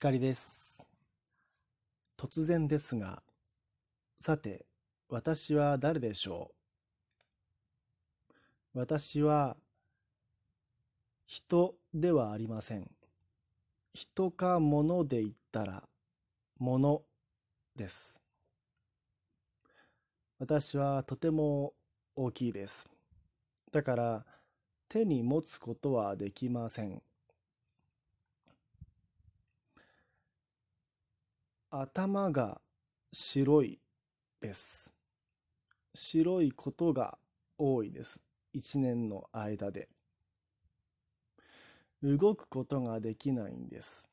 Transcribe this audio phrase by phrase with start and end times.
[0.00, 0.86] 光です。
[2.16, 3.20] 突然ですが、
[4.20, 4.64] さて、
[5.08, 6.52] 私は誰でしょ
[8.74, 8.78] う？
[8.78, 9.56] 私は、
[11.26, 12.88] 人ではありません。
[13.92, 15.82] 人か物で言ったら、
[16.60, 17.02] 物
[17.74, 18.20] です。
[20.38, 21.72] 私はとても
[22.14, 22.88] 大きいです。
[23.72, 24.26] だから、
[24.88, 27.02] 手に持つことはできません。
[31.70, 32.62] 頭が
[33.12, 33.78] 白い
[34.40, 34.94] です。
[35.94, 37.18] 白いことが
[37.58, 38.22] 多いです。
[38.54, 39.88] 一年の間で。
[42.02, 44.08] 動くことができないんです。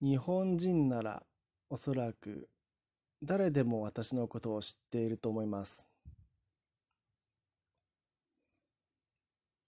[0.00, 1.22] 日本人なら
[1.68, 2.48] おそらく
[3.22, 5.88] 誰でも私のことを知っていると思います。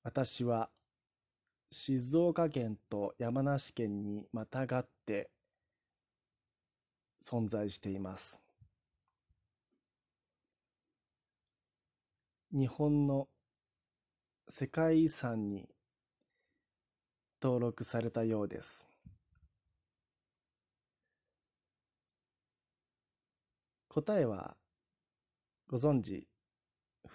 [0.05, 0.70] 私は
[1.74, 5.30] 静岡県と山梨県にまたがって
[7.24, 8.38] 存在しています。
[12.52, 13.27] 日本の
[14.50, 15.66] 世界遺産に
[17.42, 18.86] 登録されたようです。
[23.88, 24.58] 答えは
[25.69, 26.28] ご存知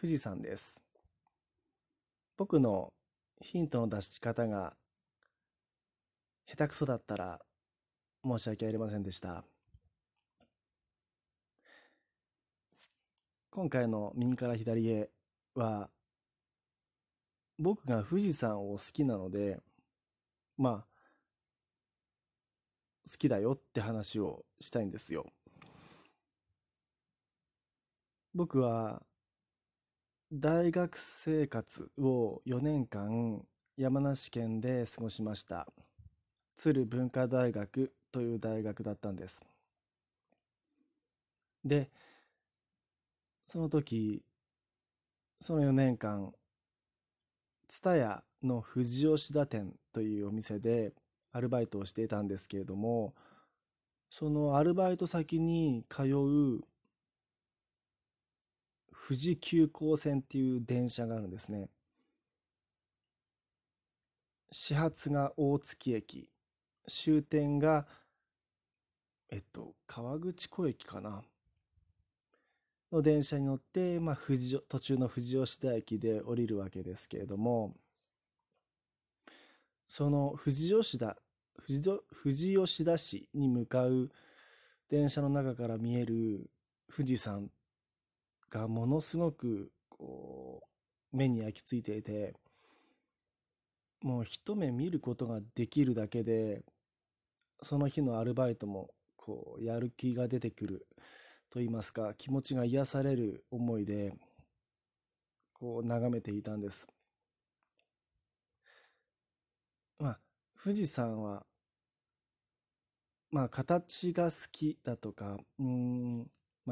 [0.01, 0.81] 富士山です。
[2.37, 2.91] 僕の
[3.41, 4.75] ヒントの出し方が
[6.47, 7.39] 下手くそだったら
[8.23, 9.43] 申し訳ありませんでした。
[13.51, 15.09] 今回の右から左へ
[15.55, 15.89] は
[17.57, 19.59] 僕が富士山を好きなので
[20.57, 20.85] まあ
[23.09, 25.25] 好きだよって話をしたいんですよ。
[28.33, 29.01] 僕は
[30.33, 33.45] 大学生活を4年間
[33.77, 35.65] 山梨県で過ごしました。
[36.57, 39.41] 鶴文化大学という大学だったんです。
[41.63, 41.89] で、
[43.45, 44.21] その時、
[45.39, 46.33] その4年間、
[47.69, 50.91] 蔦屋の富士吉田店というお店で
[51.31, 53.15] アルバイトをしていたんですけれども、
[54.09, 56.65] そのアルバイト先に通う
[59.07, 61.69] 富士急行線っていう電車があるんですね。
[64.51, 66.27] 始発が大月駅、
[66.89, 67.87] 終点が、
[69.29, 71.23] えっと、川口湖駅かな。
[72.91, 77.77] の電車に乗って、まあ、富士途中の富士吉田駅で降りるわけですけれども、
[79.87, 81.15] その富士吉田、
[81.65, 84.11] 富士富士吉田市に向かう
[84.89, 86.49] 電車の中から見える
[86.93, 87.49] 富士山
[88.49, 90.61] がものすごくこ
[91.13, 92.35] う目に焼き付いていて
[94.01, 96.63] もう一目見ることができるだけで
[97.61, 100.87] その日のアルバイトもこうやる気が出てくる
[101.49, 104.13] と言いますか気持ちが癒される思いで
[105.53, 106.87] こう眺めていたんです。
[109.99, 110.19] まあ
[110.63, 111.45] 富士山は
[113.31, 115.86] まあ形が好きだとかうん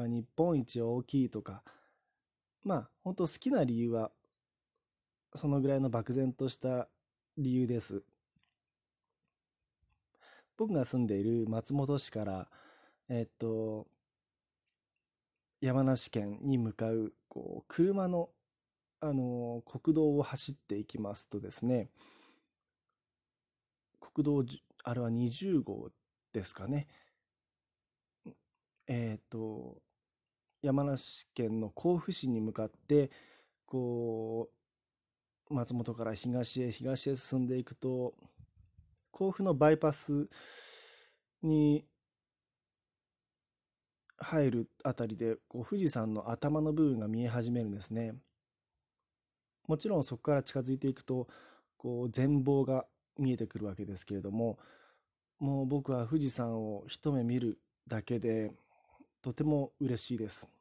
[0.06, 1.62] 日本一大きいとか、
[2.64, 4.10] まあ、本当好きな理由は、
[5.34, 6.88] そのぐらいの漠然とした
[7.36, 8.02] 理由です。
[10.56, 12.48] 僕が住んでいる松本市から、
[13.08, 13.86] えっと、
[15.60, 18.30] 山梨県に向かう、こう、車の、
[19.00, 21.90] あの、国道を走っていきますとですね、
[24.00, 24.44] 国道、
[24.84, 25.90] あれは20号
[26.32, 26.88] ですかね。
[28.86, 29.82] えっと、
[30.66, 33.12] 山梨県の甲府市に向かって
[33.66, 34.50] こ
[35.48, 38.14] う松本から東へ東へ進んでいくと
[39.12, 40.28] 甲府のバイパス
[41.40, 41.84] に
[44.18, 48.14] 入るあたりでこう富士山の頭の部分が見え始めるんですね。
[49.68, 51.28] もちろんそこから近づいていくと
[51.76, 52.86] こう全貌が
[53.18, 54.58] 見えてくるわけですけれども
[55.38, 58.50] もう僕は富士山を一目見るだけで
[59.22, 60.55] とても嬉しいです。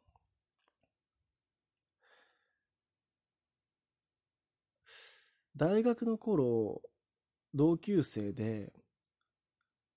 [5.58, 6.82] 大学の頃、
[7.54, 8.74] 同級生で、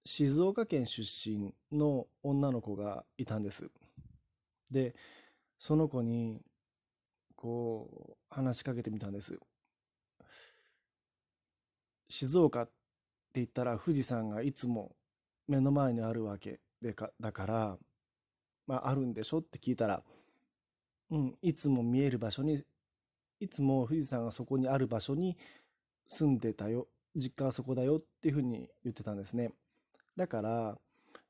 [0.05, 3.71] 静岡県出身の女の子がいたんです。
[4.71, 4.95] で、
[5.59, 6.41] その子に、
[7.35, 9.39] こう、話しかけてみたんです。
[12.09, 12.73] 静岡って
[13.35, 14.97] 言ったら富士山がいつも
[15.47, 17.79] 目の前にあるわけでかだから、
[18.67, 19.39] まあ、あるんでしょ？
[19.39, 20.03] って聞いたら、
[21.11, 22.65] うん、いつも見える場所に
[23.41, 25.37] いつも富士山がそこにある場所に
[26.09, 26.89] 住んでたよ。
[27.15, 29.53] 実家はそこだよっていうふうに言ってたんですね。
[30.17, 30.79] だから、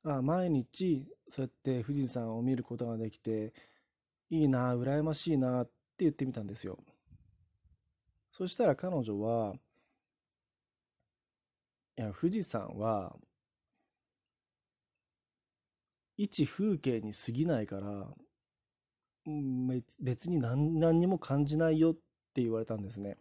[0.05, 3.53] あ毎日そうやって富士山を見ることができて、
[4.31, 6.79] いいな、羨ましいなって言ってみたんですよ。
[8.33, 9.55] そしたら彼女は、
[11.97, 13.17] いや、富士山は、
[16.17, 18.09] 一風景に過ぎないから、
[20.01, 21.95] 別に何何にも感じないよっ
[22.35, 23.19] て言われたんですね。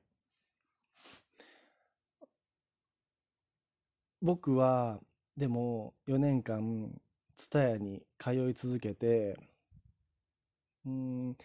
[4.22, 5.00] 僕は、
[5.36, 7.00] でも4年間、
[7.36, 9.38] 蔦屋に通い続けて、
[10.86, 11.38] うん、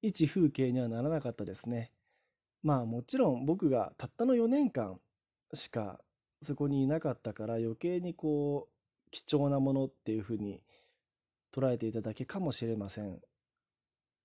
[0.00, 1.92] 一風景にはならなかったですね。
[2.62, 5.00] まあもちろん僕がたったの4年間
[5.52, 6.00] しか
[6.42, 10.62] そこにいなかったから余計にこう貴重なものっていうふうに
[11.54, 13.20] 捉えていただけかもしれません。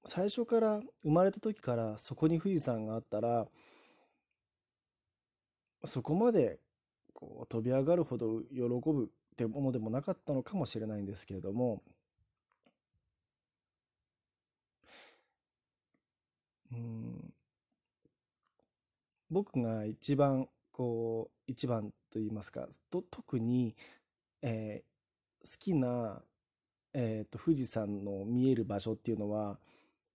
[0.06, 3.48] 最初から生まれた時からそこに富士山があったら
[5.86, 6.60] そこまで
[7.14, 11.82] こう飛び上がるほど喜ぶってものでもなかったのかもしれないんですけれども
[16.72, 17.34] うん
[19.30, 23.76] 僕が一番こう一番と言いますかと特に、
[24.42, 26.22] えー、好きな、
[26.94, 29.60] えーと、富士山の見える場所っていうのは、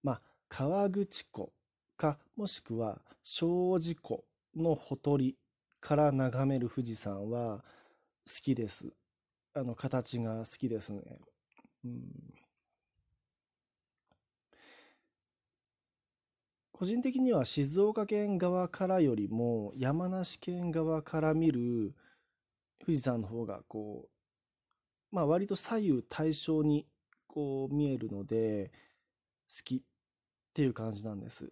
[0.03, 1.53] まあ、河口湖
[1.97, 4.25] かもしくは庄司湖
[4.57, 5.37] のほとり
[5.81, 7.59] から眺める富士山は
[8.27, 8.93] 好きです。
[9.55, 11.03] あの形が好きですね。
[11.85, 12.43] うん
[16.83, 21.95] 個人的には静岡県側からよりも山梨県側から見る
[22.85, 24.09] 富士山の方がこ
[25.13, 26.85] う、まあ割と左右対称に
[27.29, 28.73] こう見えるので
[29.49, 29.85] 好き
[30.53, 31.51] っていう感じなんです。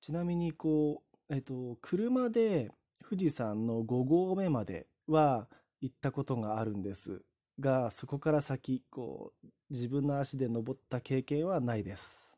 [0.00, 2.70] ちなみにこう、えっと、車で
[3.08, 5.48] 富士山の5合目までは
[5.80, 7.22] 行ったことがあるんです
[7.60, 12.36] が、そこから先、こう、自分の足で登った経験はないです。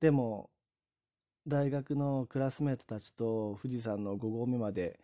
[0.00, 0.50] でも、
[1.46, 5.00] 大学のクラスメートたちと富士山の5合目まで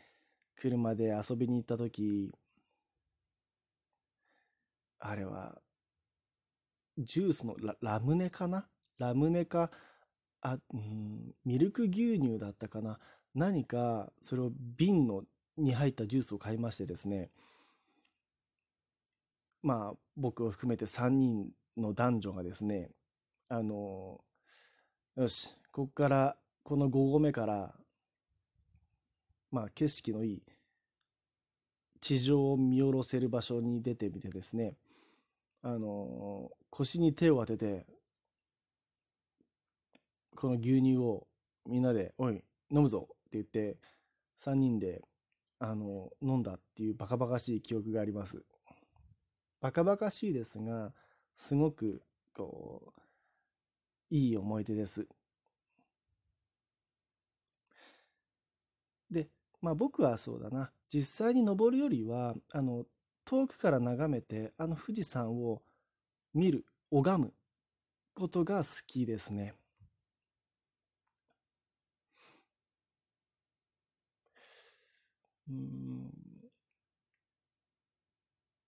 [0.56, 2.32] 車で遊びに行った時、
[4.99, 5.60] あれは、
[6.99, 8.67] ジュースのララムネかな？
[8.99, 9.70] ラムネか、
[10.41, 12.99] あ、うん、ミルク牛乳だったかな？
[13.35, 15.25] 何か、それを瓶の
[15.56, 17.31] に入ったジュースを買いましてですね、
[19.62, 22.91] まあ、僕を含めて3人の男女がですね、
[23.49, 24.20] あの、
[25.17, 27.75] よし、ここから、この5合目から、
[29.50, 30.43] まあ、景色のいい
[32.00, 34.75] 地上を見下ろせる場所に出てみてですね、
[35.64, 37.87] あの、腰に手を当てて、
[40.37, 41.26] この牛乳を
[41.66, 43.78] みんなで、おい、飲むぞって言って、
[44.37, 45.02] 3人で、
[45.58, 48.44] あの、飲んだっていうバカバカしい記憶があります。
[49.61, 50.93] バカバカしいですが、
[51.37, 52.02] すごく、
[52.34, 53.00] こう、
[54.10, 55.06] いい思い出です。
[59.10, 59.28] で、
[59.60, 62.84] まあ僕はそうだな、実際に登るよりは、あの、
[63.24, 65.62] 遠くから眺めて、あの富士山を
[66.34, 67.34] 見る、拝む
[68.14, 69.54] ことが好きですね。
[75.48, 76.10] うん。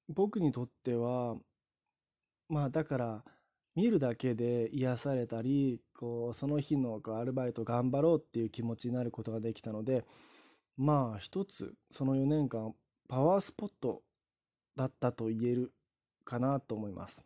[0.08, 1.36] 僕にとっては、
[2.48, 3.24] まあだから、
[3.74, 10.04] 見るだけで癒されたり、こう、その日のこうアルバイト頑張ろうっていう気持ちになることができたので、
[10.76, 12.74] まあ一つ、その4年間、
[13.08, 14.02] パワースポット
[14.76, 15.72] だったと言える
[16.24, 17.24] かなと思います。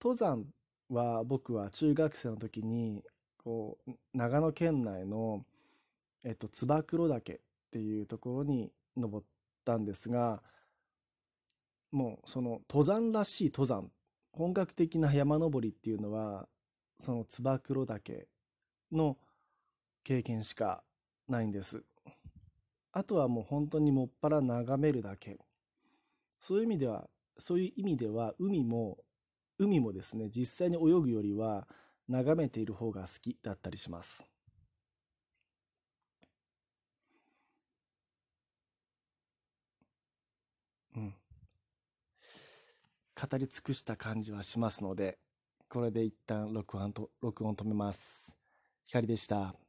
[0.00, 0.46] 登山
[0.88, 3.04] は僕は中学生の時に、
[3.36, 5.44] こう、長野県内の
[6.24, 7.38] えっと、燕岳っ
[7.70, 9.26] ていうところに登っ
[9.64, 10.42] たんですが、
[11.90, 13.90] もうその登山らしい登山、
[14.32, 16.48] 本格的な山登りっていうのは、
[16.98, 18.28] その燕岳
[18.90, 19.16] の
[20.04, 20.82] 経験しか
[21.28, 21.84] ないんです。
[22.92, 25.38] あとはもう本当にもっぱら眺めるだけ。
[26.40, 28.98] そういう意味では、そういう意味では海も、
[29.58, 31.66] 海もですね、実際に泳ぐよりは
[32.08, 34.24] 眺めている方が好きだったりします。
[40.96, 41.14] うん。
[43.20, 45.18] 語り尽くした感じはしますので、
[45.68, 48.34] これで一旦録音と、録音止めます。
[48.86, 49.67] 光でした。